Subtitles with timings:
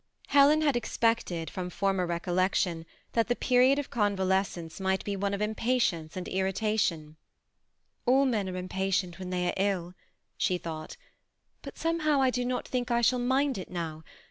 [0.29, 5.43] Helen had expected, from former recollections, that the period of convalescence might be one of
[5.43, 7.01] impatience and irritation.
[7.03, 7.13] ^^
[8.11, 9.93] All men are impatient when they are ill,"
[10.39, 10.39] 326 THE SBMI ATTACHBD COUPLE.
[10.39, 10.97] she thought;^'
[11.61, 14.03] but somehow I do not think I shall mind it now.